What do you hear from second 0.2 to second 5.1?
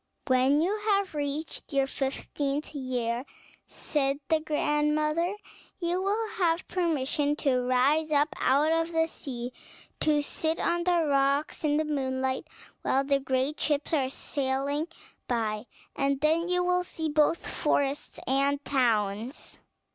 "When you have reached your fifteenth year," said the grand